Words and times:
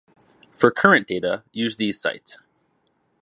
For 0.49 0.71
current 0.71 1.05
data, 1.05 1.43
use 1.51 1.77
these 1.77 2.01
sites. 2.01 2.39